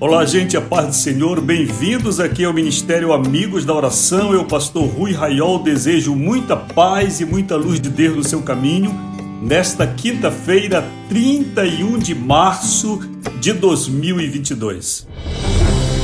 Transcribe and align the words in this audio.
Olá, 0.00 0.24
gente, 0.24 0.56
a 0.56 0.60
paz 0.60 0.86
do 0.86 0.94
Senhor, 0.94 1.40
bem-vindos 1.40 2.20
aqui 2.20 2.44
ao 2.44 2.52
Ministério 2.52 3.12
Amigos 3.12 3.64
da 3.64 3.74
Oração. 3.74 4.32
Eu, 4.32 4.44
pastor 4.44 4.86
Rui 4.86 5.12
Raiol, 5.12 5.60
desejo 5.60 6.14
muita 6.14 6.56
paz 6.56 7.20
e 7.20 7.24
muita 7.24 7.56
luz 7.56 7.80
de 7.80 7.88
Deus 7.88 8.16
no 8.16 8.22
seu 8.22 8.40
caminho 8.40 8.94
nesta 9.42 9.88
quinta-feira, 9.88 10.84
31 11.08 11.98
de 11.98 12.14
março 12.14 13.00
de 13.40 13.52
2022. 13.52 15.04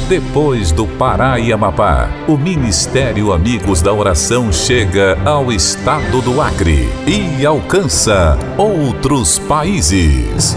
Depois 0.08 0.72
do 0.72 0.88
Pará 0.88 1.38
e 1.38 1.52
Amapá, 1.52 2.10
o 2.26 2.36
Ministério 2.36 3.32
Amigos 3.32 3.80
da 3.80 3.92
Oração 3.92 4.52
chega 4.52 5.16
ao 5.24 5.52
estado 5.52 6.20
do 6.20 6.40
Acre 6.40 6.88
e 7.06 7.46
alcança 7.46 8.36
outros 8.58 9.38
países. 9.38 10.56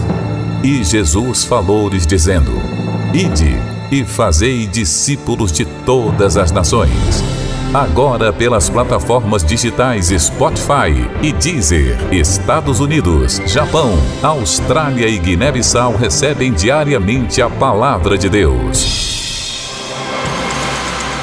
E 0.63 0.83
Jesus 0.83 1.43
falou-lhes 1.43 2.07
dizendo: 2.07 2.76
Ide 3.17 3.57
e 3.91 4.05
fazei 4.05 4.67
discípulos 4.67 5.51
de 5.51 5.65
todas 5.65 6.37
as 6.37 6.51
nações. 6.51 7.23
Agora 7.73 8.31
pelas 8.31 8.69
plataformas 8.69 9.43
digitais 9.43 10.09
Spotify 10.09 11.09
e 11.23 11.33
Deezer, 11.33 11.97
Estados 12.13 12.79
Unidos, 12.79 13.41
Japão, 13.47 13.97
Austrália 14.21 15.07
e 15.07 15.17
Guiné-Bissau 15.17 15.95
recebem 15.95 16.53
diariamente 16.53 17.41
a 17.41 17.49
palavra 17.49 18.19
de 18.19 18.29
Deus. 18.29 19.07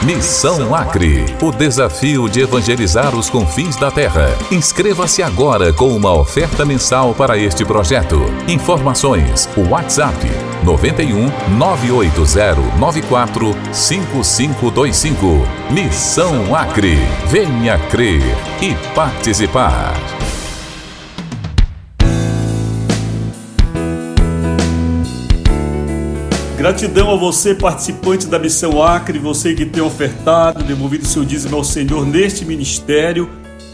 Missão 0.03 0.75
Acre, 0.75 1.25
o 1.41 1.53
desafio 1.53 2.29
de 2.29 2.41
evangelizar 2.41 3.15
os 3.15 3.31
confins 3.31 3.77
da 3.77 3.93
terra. 3.93 4.37
Inscreva-se 4.51 5.23
agora 5.23 5.73
com 5.73 5.95
uma 5.97 6.13
oferta 6.13 6.65
mensal 6.65 7.15
para 7.15 7.39
este 7.39 7.65
projeto. 7.65 8.21
Informações: 8.49 9.49
WhatsApp 9.71 10.54
91 10.65 11.31
980 11.59 12.79
94 12.79 13.55
5525. 13.73 15.27
Missão 15.71 16.55
Acre. 16.55 16.97
Venha 17.29 17.79
crer 17.91 18.23
e 18.63 18.75
participar. 18.95 19.95
Gratidão 26.57 27.11
a 27.11 27.17
você, 27.17 27.55
participante 27.55 28.27
da 28.27 28.39
Missão 28.39 28.83
Acre, 28.83 29.19
você 29.19 29.53
que 29.53 29.67
tem 29.67 29.83
ofertado, 29.83 30.65
devolvido 30.65 31.07
seu 31.07 31.23
dízimo 31.23 31.57
ao 31.57 31.63
Senhor 31.63 32.07
neste 32.07 32.43
ministério. 32.43 33.29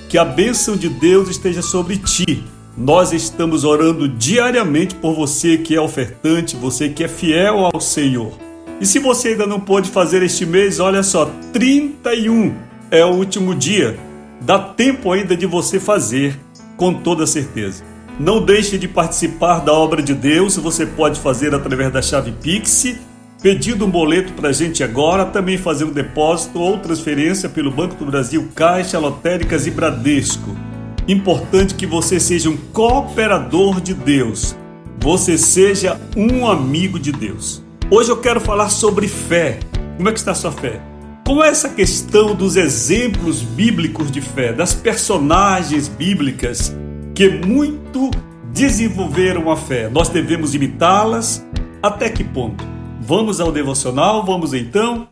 Que 0.09 0.19
a 0.19 0.25
bênção 0.25 0.77
de 0.77 0.89
Deus 0.89 1.29
esteja 1.29 1.63
sobre 1.63 1.99
ti. 1.99 2.45
Nós 2.77 3.13
estamos 3.13 3.65
orando 3.65 4.09
diariamente 4.09 4.95
por 4.95 5.15
você 5.15 5.59
que 5.59 5.75
é 5.75 5.81
ofertante, 5.81 6.57
você 6.57 6.89
que 6.89 7.03
é 7.03 7.09
fiel 7.09 7.69
ao 7.73 7.81
Senhor. 7.81 8.33
E 8.81 8.87
se 8.87 8.99
você 8.99 9.29
ainda 9.29 9.47
não 9.47 9.61
pôde 9.61 9.91
fazer 9.91 10.23
este 10.23 10.47
mês, 10.47 10.79
olha 10.79 11.03
só, 11.03 11.31
31 11.53 12.55
é 12.91 13.05
o 13.05 13.11
último 13.11 13.55
dia. 13.55 13.99
Dá 14.41 14.59
tempo 14.59 15.13
ainda 15.13 15.37
de 15.37 15.47
você 15.47 15.81
fazer, 15.81 16.39
com 16.77 16.95
toda 16.95 17.27
certeza. 17.27 17.85
Não 18.19 18.43
deixe 18.43 18.79
de 18.79 18.87
participar 18.87 19.61
da 19.61 19.73
obra 19.73 20.01
de 20.01 20.15
Deus, 20.15 20.57
você 20.57 20.87
pode 20.87 21.21
fazer 21.21 21.55
através 21.55 21.93
da 21.93 22.01
chave 22.01 22.33
Pix, 22.33 22.97
pedindo 23.43 23.85
um 23.85 23.91
boleto 23.91 24.33
para 24.33 24.51
a 24.51 24.53
gente 24.53 24.85
agora, 24.85 25.25
também 25.25 25.59
fazer 25.59 25.85
um 25.85 25.93
depósito 25.93 26.61
ou 26.61 26.79
transferência 26.79 27.49
pelo 27.49 27.71
Banco 27.71 27.97
do 27.97 28.07
Brasil, 28.07 28.49
Caixa, 28.55 28.99
Lotéricas 28.99 29.67
e 29.67 29.71
Bradesco. 29.71 30.70
Importante 31.11 31.75
que 31.75 31.87
você 31.87 32.21
seja 32.21 32.49
um 32.49 32.57
cooperador 32.57 33.81
de 33.81 33.93
Deus, 33.93 34.57
você 35.01 35.37
seja 35.37 36.01
um 36.17 36.47
amigo 36.47 37.01
de 37.01 37.11
Deus. 37.11 37.65
Hoje 37.91 38.11
eu 38.11 38.19
quero 38.19 38.41
falar 38.41 38.69
sobre 38.69 39.09
fé. 39.09 39.59
Como 39.97 40.09
é 40.09 40.13
que 40.13 40.21
está 40.21 40.31
a 40.31 40.37
sua 40.37 40.53
fé? 40.53 40.81
Como 41.27 41.43
é 41.43 41.49
essa 41.49 41.71
questão 41.71 42.33
dos 42.33 42.55
exemplos 42.55 43.43
bíblicos 43.43 44.09
de 44.09 44.21
fé, 44.21 44.53
das 44.53 44.73
personagens 44.73 45.89
bíblicas 45.89 46.73
que 47.13 47.29
muito 47.29 48.13
desenvolveram 48.53 49.51
a 49.51 49.57
fé. 49.57 49.89
Nós 49.89 50.09
devemos 50.09 50.55
imitá-las 50.55 51.45
até 51.83 52.09
que 52.09 52.23
ponto? 52.23 52.65
Vamos 53.01 53.41
ao 53.41 53.51
devocional, 53.51 54.25
vamos 54.25 54.55
então. 54.55 55.09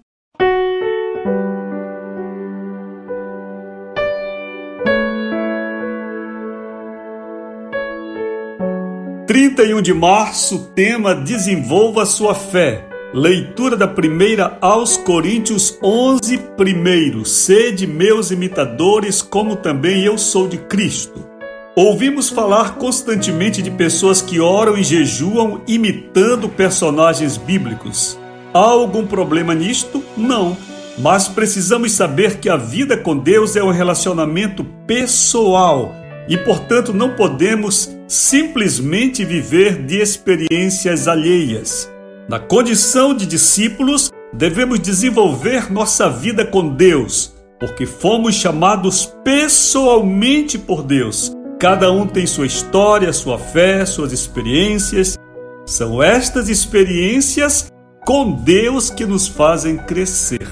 Trinta 9.28 9.62
e 9.62 9.74
um 9.74 9.82
de 9.82 9.92
março, 9.92 10.70
tema 10.74 11.14
Desenvolva 11.14 12.06
sua 12.06 12.34
fé. 12.34 12.88
Leitura 13.12 13.76
da 13.76 13.86
primeira 13.86 14.56
aos 14.58 14.96
Coríntios 14.96 15.78
11, 15.82 16.38
primeiro. 16.56 17.26
Sede 17.26 17.86
meus 17.86 18.30
imitadores, 18.30 19.20
como 19.20 19.54
também 19.54 20.02
eu 20.02 20.16
sou 20.16 20.48
de 20.48 20.56
Cristo. 20.56 21.28
Ouvimos 21.76 22.30
falar 22.30 22.76
constantemente 22.76 23.60
de 23.60 23.70
pessoas 23.70 24.22
que 24.22 24.40
oram 24.40 24.78
e 24.78 24.82
jejuam 24.82 25.60
imitando 25.68 26.48
personagens 26.48 27.36
bíblicos. 27.36 28.18
Há 28.54 28.60
algum 28.60 29.06
problema 29.06 29.54
nisto? 29.54 30.02
Não. 30.16 30.56
Mas 30.96 31.28
precisamos 31.28 31.92
saber 31.92 32.38
que 32.38 32.48
a 32.48 32.56
vida 32.56 32.96
com 32.96 33.14
Deus 33.14 33.56
é 33.56 33.62
um 33.62 33.72
relacionamento 33.72 34.64
pessoal 34.86 35.94
e, 36.26 36.38
portanto, 36.38 36.94
não 36.94 37.10
podemos 37.10 37.97
simplesmente 38.08 39.24
viver 39.24 39.84
de 39.84 40.00
experiências 40.00 41.06
alheias. 41.06 41.88
Na 42.28 42.40
condição 42.40 43.14
de 43.14 43.26
discípulos, 43.26 44.10
devemos 44.32 44.80
desenvolver 44.80 45.70
nossa 45.70 46.10
vida 46.10 46.44
com 46.44 46.74
Deus, 46.74 47.34
porque 47.60 47.86
fomos 47.86 48.34
chamados 48.34 49.14
pessoalmente 49.22 50.58
por 50.58 50.82
Deus 50.82 51.38
Cada 51.58 51.90
um 51.90 52.06
tem 52.06 52.24
sua 52.24 52.46
história, 52.46 53.12
sua 53.12 53.36
fé, 53.36 53.84
suas 53.84 54.12
experiências. 54.12 55.18
São 55.66 56.00
estas 56.00 56.48
experiências 56.48 57.68
com 58.06 58.30
Deus 58.30 58.90
que 58.90 59.04
nos 59.04 59.26
fazem 59.26 59.76
crescer. 59.76 60.48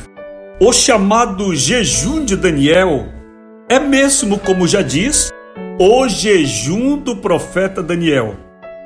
O 0.61 0.73
chamado 0.73 1.55
jejum 1.55 2.25
de 2.25 2.34
Daniel 2.34 3.06
é 3.69 3.78
mesmo, 3.78 4.37
como 4.37 4.67
já 4.67 4.83
diz, 4.83 5.31
o 5.78 6.09
jejum 6.09 6.97
do 6.97 7.16
profeta 7.16 7.82
Daniel. 7.82 8.37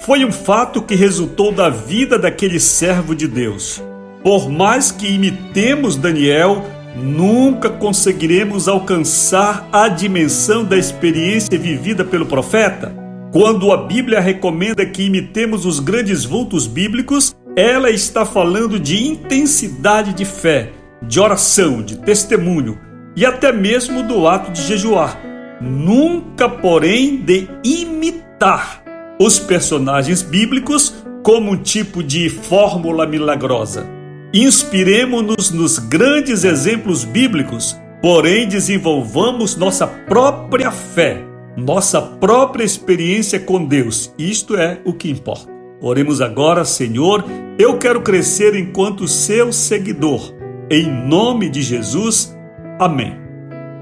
Foi 0.01 0.25
um 0.25 0.33
fato 0.33 0.83
que 0.83 0.95
resultou 0.95 1.53
da 1.53 1.69
vida 1.69 2.19
daquele 2.19 2.59
servo 2.59 3.15
de 3.15 3.29
Deus. 3.29 3.83
Por 4.23 4.51
mais 4.51 4.91
que 4.91 5.07
imitemos 5.07 5.97
Daniel, 5.97 6.65
Nunca 6.97 7.71
conseguiremos 7.71 8.67
alcançar 8.67 9.69
a 9.73 9.89
dimensão 9.89 10.65
da 10.65 10.77
experiência 10.77 11.57
vivida 11.59 12.05
pelo 12.05 12.27
profeta. 12.27 12.93
Quando 13.33 13.71
a 13.71 13.77
Bíblia 13.77 14.21
recomenda 14.21 14.85
que 14.85 15.05
imitemos 15.05 15.65
os 15.65 15.79
grandes 15.79 16.25
vultos 16.25 16.67
bíblicos, 16.67 17.35
ela 17.57 17.91
está 17.91 18.27
falando 18.27 18.79
de 18.79 19.07
intensidade 19.07 20.13
de 20.13 20.25
fé, 20.25 20.73
de 21.01 21.21
oração, 21.21 21.81
de 21.81 21.97
testemunho 21.99 22.79
e 23.17 23.25
até 23.25 23.53
mesmo 23.53 24.03
do 24.03 24.27
ato 24.27 24.51
de 24.51 24.63
jejuar. 24.63 25.30
Nunca, 25.61 26.49
porém, 26.49 27.17
de 27.17 27.49
imitar 27.63 28.83
os 29.21 29.39
personagens 29.39 30.23
bíblicos 30.23 30.95
como 31.23 31.53
um 31.53 31.57
tipo 31.57 32.03
de 32.03 32.31
fórmula 32.31 33.07
milagrosa. 33.07 33.87
Inspiremos-nos 34.33 35.51
nos 35.51 35.79
grandes 35.79 36.45
exemplos 36.45 37.05
bíblicos, 37.05 37.79
porém 38.01 38.49
desenvolvamos 38.49 39.57
nossa 39.57 39.87
própria 39.87 40.71
fé, 40.71 41.21
nossa 41.57 42.01
própria 42.01 42.65
experiência 42.65 43.39
com 43.39 43.65
Deus. 43.65 44.15
Isto 44.17 44.57
é 44.57 44.81
o 44.85 44.95
que 44.95 45.11
importa. 45.11 45.51
Oremos 45.83 46.21
agora, 46.21 46.65
Senhor, 46.65 47.25
eu 47.59 47.77
quero 47.79 48.03
crescer 48.03 48.55
enquanto 48.55 49.09
seu 49.09 49.53
seguidor. 49.53 50.33
Em 50.71 50.87
nome 50.87 51.49
de 51.51 51.63
Jesus, 51.63 52.35
amém. 52.79 53.19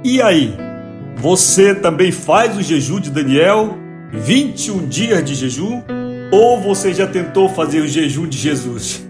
E 0.02 0.23
aí, 0.23 0.55
você 1.19 1.75
também 1.75 2.12
faz 2.12 2.56
o 2.56 2.62
jejum 2.62 3.00
de 3.00 3.11
Daniel? 3.11 3.76
21 4.12 4.87
dias 4.87 5.25
de 5.25 5.35
jejum? 5.35 5.82
Ou 6.31 6.61
você 6.61 6.94
já 6.94 7.06
tentou 7.06 7.49
fazer 7.49 7.81
o 7.81 7.88
jejum 7.88 8.26
de 8.26 8.38
Jesus? 8.38 9.05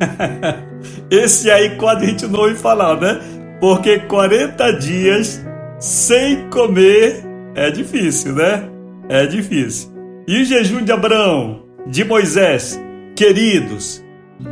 Esse 1.11 1.51
aí 1.51 1.77
quase 1.77 2.05
a 2.05 2.09
gente 2.09 2.27
não 2.27 2.41
ouve 2.41 2.55
falar, 2.55 2.99
né? 2.99 3.21
Porque 3.61 3.99
40 3.99 4.71
dias 4.79 5.45
sem 5.79 6.49
comer 6.49 7.25
é 7.55 7.71
difícil, 7.71 8.35
né? 8.35 8.69
É 9.09 9.27
difícil. 9.27 9.91
E 10.27 10.41
o 10.41 10.45
jejum 10.45 10.83
de 10.83 10.93
Abraão, 10.93 11.65
de 11.87 12.05
Moisés? 12.05 12.81
Queridos, 13.15 14.03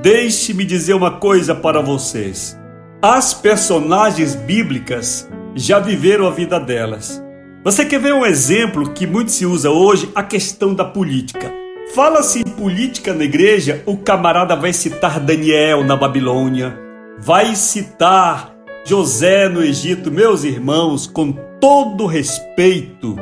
deixe-me 0.02 0.64
dizer 0.64 0.94
uma 0.94 1.12
coisa 1.12 1.54
para 1.54 1.80
vocês. 1.80 2.58
As 3.00 3.32
personagens 3.32 4.34
bíblicas 4.34 5.28
já 5.54 5.78
viveram 5.78 6.26
a 6.26 6.30
vida 6.30 6.58
delas. 6.58 7.24
Você 7.66 7.84
quer 7.84 7.98
ver 7.98 8.14
um 8.14 8.24
exemplo 8.24 8.90
que 8.90 9.08
muito 9.08 9.32
se 9.32 9.44
usa 9.44 9.72
hoje? 9.72 10.08
A 10.14 10.22
questão 10.22 10.72
da 10.72 10.84
política. 10.84 11.52
Fala-se 11.96 12.38
em 12.38 12.44
política 12.44 13.12
na 13.12 13.24
igreja, 13.24 13.82
o 13.84 13.96
camarada 13.96 14.54
vai 14.54 14.72
citar 14.72 15.18
Daniel 15.18 15.82
na 15.82 15.96
Babilônia, 15.96 16.78
vai 17.18 17.56
citar 17.56 18.54
José 18.84 19.48
no 19.48 19.64
Egito. 19.64 20.12
Meus 20.12 20.44
irmãos, 20.44 21.08
com 21.08 21.32
todo 21.60 22.04
o 22.04 22.06
respeito 22.06 23.16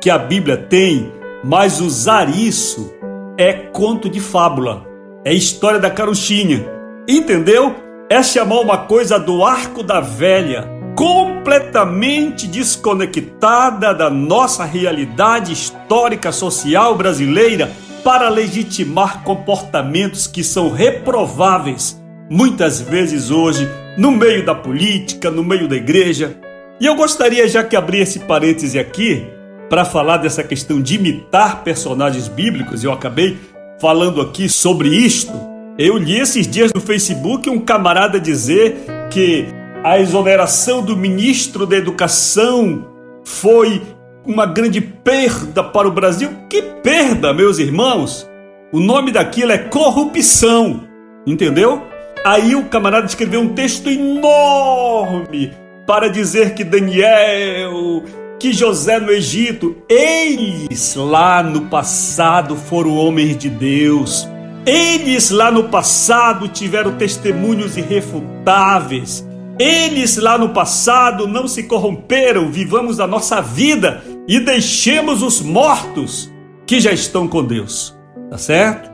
que 0.00 0.08
a 0.08 0.16
Bíblia 0.16 0.56
tem, 0.56 1.12
mas 1.44 1.78
usar 1.78 2.34
isso 2.34 2.94
é 3.36 3.52
conto 3.52 4.08
de 4.08 4.20
fábula, 4.20 4.86
é 5.22 5.34
história 5.34 5.78
da 5.78 5.90
carochinha. 5.90 6.64
Entendeu? 7.06 7.76
É 8.08 8.22
chamar 8.22 8.60
uma 8.60 8.78
coisa 8.78 9.18
do 9.18 9.44
arco 9.44 9.82
da 9.82 10.00
velha, 10.00 10.66
completamente 10.96 12.46
desconectada 12.46 13.94
da 13.94 14.10
nossa 14.10 14.64
realidade 14.64 15.52
histórica 15.52 16.32
social 16.32 16.96
brasileira 16.96 17.70
para 18.04 18.28
legitimar 18.28 19.22
comportamentos 19.22 20.26
que 20.26 20.42
são 20.42 20.70
reprováveis, 20.70 22.00
muitas 22.28 22.80
vezes 22.80 23.30
hoje, 23.30 23.68
no 23.96 24.10
meio 24.10 24.44
da 24.44 24.54
política, 24.54 25.30
no 25.30 25.44
meio 25.44 25.68
da 25.68 25.76
igreja. 25.76 26.36
E 26.80 26.86
eu 26.86 26.96
gostaria 26.96 27.48
já 27.48 27.62
que 27.62 27.76
abrir 27.76 28.00
esse 28.00 28.20
parêntese 28.20 28.78
aqui 28.78 29.26
para 29.70 29.84
falar 29.84 30.18
dessa 30.18 30.42
questão 30.42 30.80
de 30.80 30.96
imitar 30.96 31.62
personagens 31.62 32.28
bíblicos, 32.28 32.82
eu 32.84 32.92
acabei 32.92 33.38
falando 33.80 34.20
aqui 34.20 34.48
sobre 34.48 34.88
isto. 34.88 35.32
Eu 35.78 35.96
li 35.96 36.18
esses 36.18 36.46
dias 36.46 36.72
no 36.74 36.80
Facebook 36.80 37.48
um 37.48 37.58
camarada 37.58 38.20
dizer 38.20 38.84
que 39.10 39.61
a 39.84 39.98
exoneração 39.98 40.82
do 40.82 40.96
ministro 40.96 41.66
da 41.66 41.76
Educação 41.76 42.86
foi 43.24 43.82
uma 44.24 44.46
grande 44.46 44.80
perda 44.80 45.62
para 45.62 45.88
o 45.88 45.92
Brasil. 45.92 46.30
Que 46.48 46.62
perda, 46.62 47.32
meus 47.32 47.58
irmãos! 47.58 48.28
O 48.72 48.78
nome 48.80 49.10
daquilo 49.10 49.52
é 49.52 49.58
corrupção, 49.58 50.84
entendeu? 51.26 51.82
Aí 52.24 52.54
o 52.54 52.64
camarada 52.66 53.06
escreveu 53.06 53.40
um 53.40 53.48
texto 53.48 53.90
enorme 53.90 55.52
para 55.86 56.08
dizer 56.08 56.54
que 56.54 56.62
Daniel, 56.62 58.04
que 58.38 58.52
José 58.52 59.00
no 59.00 59.10
Egito, 59.10 59.76
eles 59.88 60.94
lá 60.94 61.42
no 61.42 61.62
passado 61.62 62.56
foram 62.56 62.96
homens 62.96 63.36
de 63.36 63.50
Deus. 63.50 64.28
Eles 64.64 65.30
lá 65.30 65.50
no 65.50 65.64
passado 65.64 66.46
tiveram 66.46 66.92
testemunhos 66.92 67.76
irrefutáveis. 67.76 69.26
Eles 69.62 70.16
lá 70.16 70.36
no 70.36 70.48
passado 70.48 71.28
não 71.28 71.46
se 71.46 71.62
corromperam, 71.62 72.50
vivamos 72.50 72.98
a 72.98 73.06
nossa 73.06 73.40
vida 73.40 74.02
e 74.26 74.40
deixemos 74.40 75.22
os 75.22 75.40
mortos 75.40 76.32
que 76.66 76.80
já 76.80 76.90
estão 76.90 77.28
com 77.28 77.44
Deus. 77.44 77.96
Tá 78.28 78.36
certo? 78.36 78.90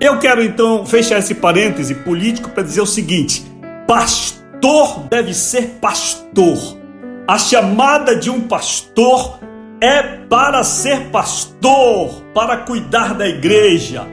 Eu 0.00 0.18
quero 0.18 0.42
então 0.42 0.86
fechar 0.86 1.18
esse 1.18 1.34
parêntese 1.34 1.94
político 1.94 2.48
para 2.48 2.62
dizer 2.62 2.80
o 2.80 2.86
seguinte: 2.86 3.44
pastor 3.86 5.00
deve 5.10 5.34
ser 5.34 5.76
pastor. 5.78 6.78
A 7.26 7.36
chamada 7.36 8.16
de 8.16 8.30
um 8.30 8.40
pastor 8.40 9.38
é 9.78 10.02
para 10.02 10.64
ser 10.64 11.10
pastor, 11.10 12.22
para 12.32 12.56
cuidar 12.56 13.12
da 13.12 13.28
igreja. 13.28 14.06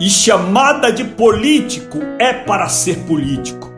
E 0.00 0.08
chamada 0.08 0.92
de 0.92 1.02
político 1.02 1.98
é 2.20 2.32
para 2.32 2.68
ser 2.68 2.98
político. 3.00 3.71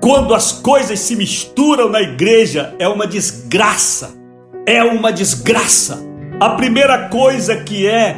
Quando 0.00 0.34
as 0.34 0.50
coisas 0.50 0.98
se 0.98 1.14
misturam 1.14 1.90
na 1.90 2.00
igreja, 2.00 2.74
é 2.78 2.88
uma 2.88 3.06
desgraça. 3.06 4.18
É 4.66 4.82
uma 4.82 5.12
desgraça. 5.12 6.02
A 6.40 6.50
primeira 6.50 7.08
coisa 7.08 7.56
que 7.56 7.86
é 7.86 8.16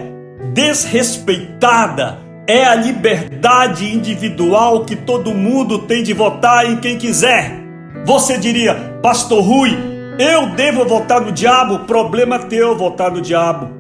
desrespeitada 0.55 2.19
é 2.46 2.64
a 2.64 2.76
liberdade 2.76 3.93
individual 3.93 4.84
que 4.84 4.94
todo 4.94 5.34
mundo 5.34 5.81
tem 5.81 6.05
de 6.05 6.12
votar 6.12 6.70
em 6.70 6.76
quem 6.76 6.96
quiser. 6.96 7.61
Você 8.05 8.38
diria, 8.38 8.75
Pastor 9.02 9.43
Rui, 9.43 9.76
eu 10.20 10.50
devo 10.50 10.84
votar 10.84 11.20
no 11.20 11.32
diabo? 11.32 11.81
Problema 11.81 12.38
teu 12.38 12.76
votar 12.76 13.11
no 13.11 13.20
diabo. 13.20 13.70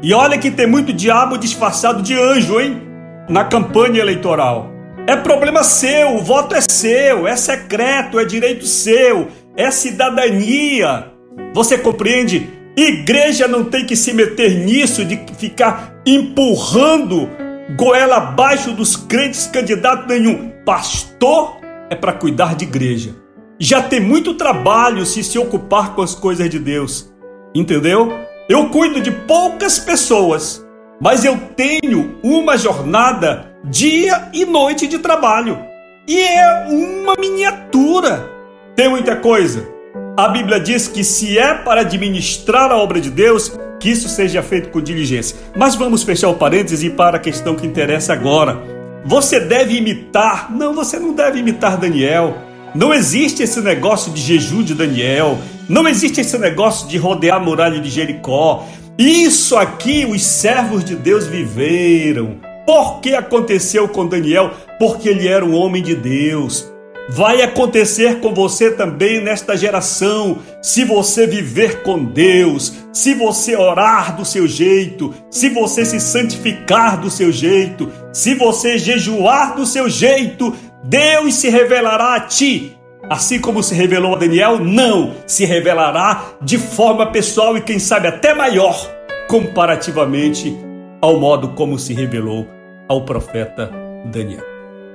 E 0.00 0.14
olha 0.14 0.38
que 0.38 0.50
tem 0.50 0.66
muito 0.66 0.92
diabo 0.92 1.36
disfarçado 1.36 2.02
de 2.02 2.14
anjo, 2.14 2.60
hein? 2.60 2.82
Na 3.28 3.44
campanha 3.44 4.00
eleitoral. 4.00 4.77
É 5.08 5.16
problema 5.16 5.64
seu, 5.64 6.16
o 6.16 6.22
voto 6.22 6.54
é 6.54 6.60
seu, 6.60 7.26
é 7.26 7.34
secreto, 7.34 8.20
é 8.20 8.26
direito 8.26 8.66
seu, 8.66 9.28
é 9.56 9.70
cidadania. 9.70 11.10
Você 11.54 11.78
compreende? 11.78 12.50
Igreja 12.76 13.48
não 13.48 13.64
tem 13.64 13.86
que 13.86 13.96
se 13.96 14.12
meter 14.12 14.66
nisso 14.66 15.06
de 15.06 15.18
ficar 15.38 15.94
empurrando 16.04 17.26
goela 17.74 18.18
abaixo 18.18 18.72
dos 18.72 18.96
crentes 18.96 19.46
candidato 19.46 20.06
nenhum. 20.06 20.50
Pastor 20.66 21.56
é 21.88 21.94
para 21.94 22.12
cuidar 22.12 22.54
de 22.54 22.66
igreja. 22.66 23.16
Já 23.58 23.80
tem 23.80 24.00
muito 24.00 24.34
trabalho 24.34 25.06
se 25.06 25.24
se 25.24 25.38
ocupar 25.38 25.94
com 25.94 26.02
as 26.02 26.14
coisas 26.14 26.50
de 26.50 26.58
Deus. 26.58 27.10
Entendeu? 27.54 28.12
Eu 28.46 28.68
cuido 28.68 29.00
de 29.00 29.10
poucas 29.10 29.78
pessoas, 29.78 30.62
mas 31.00 31.24
eu 31.24 31.38
tenho 31.56 32.18
uma 32.22 32.58
jornada 32.58 33.47
dia 33.70 34.28
e 34.32 34.44
noite 34.44 34.86
de 34.86 34.98
trabalho. 34.98 35.58
E 36.06 36.18
é 36.18 36.66
uma 36.68 37.14
miniatura. 37.18 38.28
Tem 38.74 38.88
muita 38.88 39.16
coisa. 39.16 39.68
A 40.16 40.28
Bíblia 40.28 40.58
diz 40.58 40.88
que 40.88 41.04
se 41.04 41.38
é 41.38 41.54
para 41.54 41.82
administrar 41.82 42.70
a 42.70 42.76
obra 42.76 43.00
de 43.00 43.10
Deus, 43.10 43.52
que 43.78 43.90
isso 43.90 44.08
seja 44.08 44.42
feito 44.42 44.70
com 44.70 44.80
diligência. 44.80 45.36
Mas 45.56 45.74
vamos 45.74 46.02
fechar 46.02 46.28
o 46.28 46.34
parêntese 46.34 46.86
e 46.86 46.90
para 46.90 47.18
a 47.18 47.20
questão 47.20 47.54
que 47.54 47.66
interessa 47.66 48.12
agora. 48.12 48.58
Você 49.04 49.38
deve 49.38 49.76
imitar. 49.76 50.50
Não, 50.50 50.74
você 50.74 50.98
não 50.98 51.12
deve 51.12 51.38
imitar 51.38 51.76
Daniel. 51.76 52.38
Não 52.74 52.92
existe 52.92 53.42
esse 53.42 53.60
negócio 53.60 54.12
de 54.12 54.20
jejum 54.20 54.62
de 54.62 54.74
Daniel. 54.74 55.38
Não 55.68 55.86
existe 55.86 56.20
esse 56.20 56.38
negócio 56.38 56.88
de 56.88 56.96
rodear 56.96 57.36
a 57.36 57.40
muralha 57.40 57.80
de 57.80 57.90
Jericó. 57.90 58.66
Isso 58.98 59.56
aqui 59.56 60.06
os 60.06 60.24
servos 60.24 60.84
de 60.84 60.96
Deus 60.96 61.26
viveram. 61.26 62.47
Por 62.68 63.00
que 63.00 63.14
aconteceu 63.14 63.88
com 63.88 64.06
Daniel? 64.06 64.50
Porque 64.78 65.08
ele 65.08 65.26
era 65.26 65.42
um 65.42 65.54
homem 65.54 65.82
de 65.82 65.94
Deus. 65.94 66.70
Vai 67.08 67.40
acontecer 67.40 68.20
com 68.20 68.34
você 68.34 68.70
também 68.70 69.24
nesta 69.24 69.56
geração, 69.56 70.40
se 70.60 70.84
você 70.84 71.26
viver 71.26 71.82
com 71.82 72.04
Deus, 72.04 72.74
se 72.92 73.14
você 73.14 73.56
orar 73.56 74.14
do 74.14 74.22
seu 74.22 74.46
jeito, 74.46 75.14
se 75.30 75.48
você 75.48 75.82
se 75.82 75.98
santificar 75.98 77.00
do 77.00 77.08
seu 77.08 77.32
jeito, 77.32 77.90
se 78.12 78.34
você 78.34 78.76
jejuar 78.76 79.56
do 79.56 79.64
seu 79.64 79.88
jeito, 79.88 80.54
Deus 80.84 81.36
se 81.36 81.48
revelará 81.48 82.16
a 82.16 82.20
ti. 82.20 82.76
Assim 83.08 83.40
como 83.40 83.62
se 83.62 83.74
revelou 83.74 84.14
a 84.14 84.18
Daniel, 84.18 84.58
não, 84.58 85.14
se 85.26 85.46
revelará 85.46 86.34
de 86.42 86.58
forma 86.58 87.06
pessoal 87.06 87.56
e 87.56 87.62
quem 87.62 87.78
sabe 87.78 88.08
até 88.08 88.34
maior, 88.34 88.78
comparativamente 89.26 90.54
ao 91.00 91.18
modo 91.18 91.48
como 91.54 91.78
se 91.78 91.94
revelou 91.94 92.57
ao 92.88 93.04
profeta 93.04 93.70
Daniel. 94.10 94.44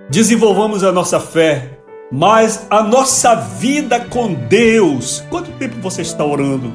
Desenvolvamos 0.10 0.84
a 0.84 0.92
nossa 0.92 1.20
fé, 1.20 1.80
mas 2.12 2.68
a 2.70 2.84
nossa 2.84 3.36
vida 3.36 4.00
com 4.00 4.34
Deus. 4.34 5.24
Quanto 5.30 5.52
tempo 5.54 5.76
você 5.82 6.02
está 6.02 6.26
orando? 6.26 6.72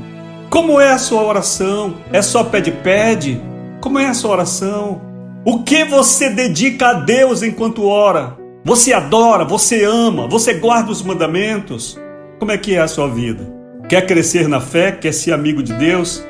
Como 0.50 0.80
é 0.80 0.92
a 0.92 0.98
sua 0.98 1.22
oração? 1.22 1.96
É 2.12 2.22
só 2.22 2.44
pede-pede? 2.44 3.40
Como 3.80 3.98
é 3.98 4.06
a 4.06 4.14
sua 4.14 4.30
oração? 4.30 5.02
O 5.44 5.62
que 5.62 5.84
você 5.84 6.30
dedica 6.30 6.88
a 6.88 6.92
Deus 6.94 7.42
enquanto 7.42 7.86
ora? 7.86 8.36
Você 8.64 8.92
adora, 8.92 9.44
você 9.44 9.84
ama, 9.84 10.26
você 10.26 10.54
guarda 10.54 10.90
os 10.90 11.02
mandamentos? 11.02 11.98
Como 12.38 12.50
é 12.50 12.58
que 12.58 12.74
é 12.74 12.80
a 12.80 12.88
sua 12.88 13.08
vida? 13.08 13.46
Quer 13.88 14.06
crescer 14.06 14.48
na 14.48 14.60
fé? 14.60 14.92
Quer 14.92 15.12
ser 15.12 15.32
amigo 15.32 15.62
de 15.62 15.72
Deus? 15.74 16.24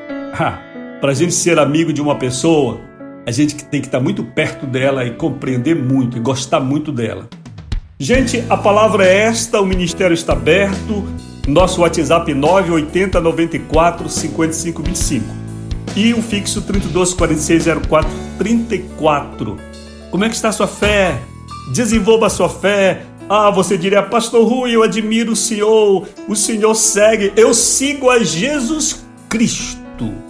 Para 1.00 1.12
a 1.12 1.14
gente 1.14 1.32
ser 1.32 1.58
amigo 1.58 1.92
de 1.92 2.02
uma 2.02 2.16
pessoa, 2.16 2.80
a 3.28 3.30
gente 3.30 3.62
tem 3.66 3.82
que 3.82 3.88
estar 3.88 4.00
muito 4.00 4.24
perto 4.24 4.64
dela 4.64 5.04
e 5.04 5.10
compreender 5.10 5.76
muito 5.76 6.16
e 6.16 6.20
gostar 6.20 6.60
muito 6.60 6.90
dela. 6.90 7.28
Gente, 7.98 8.42
a 8.48 8.56
palavra 8.56 9.04
é 9.06 9.18
esta, 9.24 9.60
o 9.60 9.66
ministério 9.66 10.14
está 10.14 10.32
aberto, 10.32 11.06
nosso 11.46 11.82
WhatsApp 11.82 12.32
980 12.32 13.20
94 13.20 14.08
55 14.08 14.82
25 14.82 15.24
e 15.94 16.14
o 16.14 16.22
fixo 16.22 16.62
32 16.62 17.12
46 17.12 17.64
04 17.86 18.10
34. 18.38 19.58
Como 20.10 20.24
é 20.24 20.30
que 20.30 20.34
está 20.34 20.48
a 20.48 20.52
sua 20.52 20.66
fé? 20.66 21.20
Desenvolva 21.74 22.28
a 22.28 22.30
sua 22.30 22.48
fé. 22.48 23.02
Ah, 23.28 23.50
você 23.50 23.76
diria, 23.76 24.02
Pastor 24.02 24.48
Rui, 24.48 24.74
eu 24.74 24.82
admiro 24.82 25.32
o 25.32 25.36
Senhor, 25.36 26.08
o 26.26 26.34
Senhor 26.34 26.74
segue, 26.74 27.30
eu 27.36 27.52
sigo 27.52 28.08
a 28.08 28.24
Jesus 28.24 29.04
Cristo. 29.28 30.27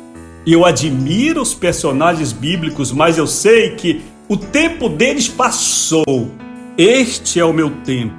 Eu 0.51 0.65
admiro 0.65 1.43
os 1.43 1.53
personagens 1.53 2.33
bíblicos, 2.33 2.91
mas 2.91 3.19
eu 3.19 3.27
sei 3.27 3.73
que 3.73 4.01
o 4.27 4.35
tempo 4.35 4.89
deles 4.89 5.29
passou. 5.29 6.31
Este 6.79 7.39
é 7.39 7.45
o 7.45 7.53
meu 7.53 7.69
tempo. 7.85 8.15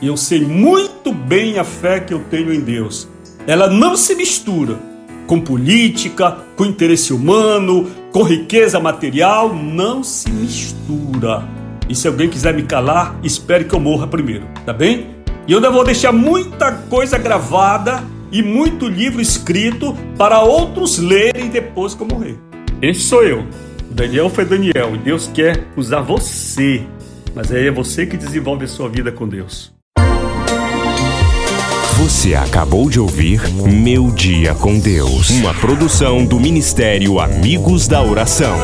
E 0.00 0.06
eu 0.06 0.16
sei 0.16 0.42
muito 0.42 1.12
bem 1.12 1.58
a 1.58 1.64
fé 1.64 1.98
que 1.98 2.14
eu 2.14 2.20
tenho 2.30 2.54
em 2.54 2.60
Deus. 2.60 3.08
Ela 3.44 3.68
não 3.68 3.96
se 3.96 4.14
mistura 4.14 4.78
com 5.26 5.40
política, 5.40 6.38
com 6.54 6.64
interesse 6.64 7.12
humano, 7.12 7.90
com 8.12 8.22
riqueza 8.22 8.78
material, 8.78 9.52
não 9.52 10.04
se 10.04 10.30
mistura. 10.30 11.42
E 11.88 11.94
se 11.96 12.06
alguém 12.06 12.30
quiser 12.30 12.54
me 12.54 12.62
calar, 12.62 13.18
espere 13.20 13.64
que 13.64 13.74
eu 13.74 13.80
morra 13.80 14.06
primeiro, 14.06 14.46
tá 14.64 14.72
bem? 14.72 15.08
E 15.44 15.50
eu 15.50 15.58
ainda 15.58 15.72
vou 15.72 15.82
deixar 15.82 16.12
muita 16.12 16.70
coisa 16.70 17.18
gravada 17.18 18.13
e 18.30 18.42
muito 18.42 18.88
livro 18.88 19.20
escrito 19.20 19.94
para 20.16 20.42
outros 20.42 20.98
lerem 20.98 21.48
depois 21.48 21.94
que 21.94 22.02
eu 22.02 22.06
morrer. 22.06 22.38
Esse 22.82 23.00
sou 23.00 23.22
eu. 23.22 23.46
O 23.90 23.94
Daniel 23.94 24.28
foi 24.28 24.44
Daniel 24.44 24.94
e 24.94 24.98
Deus 24.98 25.30
quer 25.32 25.66
usar 25.76 26.00
você. 26.00 26.82
Mas 27.34 27.50
aí 27.52 27.66
é 27.66 27.70
você 27.70 28.06
que 28.06 28.16
desenvolve 28.16 28.64
a 28.64 28.68
sua 28.68 28.88
vida 28.88 29.10
com 29.10 29.28
Deus. 29.28 29.72
Você 31.98 32.34
acabou 32.34 32.90
de 32.90 33.00
ouvir 33.00 33.40
Meu 33.50 34.10
Dia 34.10 34.54
com 34.54 34.78
Deus, 34.78 35.30
uma 35.30 35.54
produção 35.54 36.24
do 36.24 36.38
Ministério 36.38 37.18
Amigos 37.18 37.88
da 37.88 38.02
Oração. 38.02 38.56